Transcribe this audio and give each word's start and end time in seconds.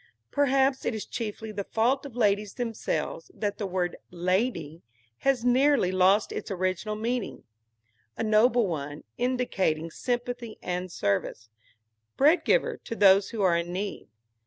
Perhaps 0.31 0.83
it 0.83 0.95
is 0.95 1.05
chiefly 1.05 1.51
the 1.51 1.63
fault 1.63 2.07
of 2.07 2.15
ladies 2.15 2.55
themselves 2.55 3.29
that 3.35 3.59
the 3.59 3.67
word 3.67 3.97
"lady" 4.09 4.81
has 5.19 5.45
nearly 5.45 5.91
lost 5.91 6.31
its 6.31 6.49
original 6.49 6.95
meaning 6.95 7.43
(a 8.17 8.23
noble 8.23 8.65
one) 8.65 9.03
indicating 9.19 9.91
sympathy 9.91 10.57
and 10.63 10.91
service; 10.91 11.49
bread 12.17 12.43
giver 12.43 12.77
to 12.77 12.95
those 12.95 13.29
who 13.29 13.43
are 13.43 13.55
in 13.55 13.71
need. 13.71 14.07